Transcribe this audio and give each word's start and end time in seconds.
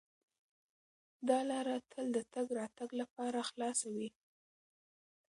دا 1.29 1.39
لاره 1.49 1.75
تل 1.91 2.05
د 2.15 2.19
تګ 2.33 2.47
راتګ 2.59 2.89
لپاره 3.01 3.39
خلاصه 3.49 3.87
وي. 3.95 4.09